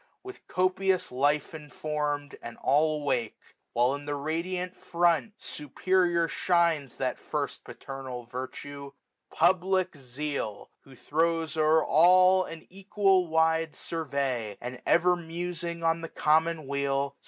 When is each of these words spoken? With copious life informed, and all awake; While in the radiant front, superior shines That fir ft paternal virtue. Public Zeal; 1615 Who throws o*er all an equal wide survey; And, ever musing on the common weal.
With 0.23 0.47
copious 0.47 1.11
life 1.11 1.53
informed, 1.53 2.35
and 2.41 2.57
all 2.63 3.03
awake; 3.03 3.37
While 3.73 3.93
in 3.93 4.05
the 4.05 4.15
radiant 4.15 4.75
front, 4.75 5.33
superior 5.37 6.27
shines 6.27 6.97
That 6.97 7.19
fir 7.19 7.45
ft 7.45 7.63
paternal 7.63 8.25
virtue. 8.25 8.93
Public 9.31 9.95
Zeal; 9.95 10.71
1615 10.83 10.83
Who 10.85 11.07
throws 11.07 11.55
o*er 11.55 11.85
all 11.85 12.45
an 12.45 12.65
equal 12.71 13.27
wide 13.27 13.75
survey; 13.75 14.57
And, 14.59 14.81
ever 14.87 15.15
musing 15.15 15.83
on 15.83 16.01
the 16.01 16.09
common 16.09 16.65
weal. 16.65 17.15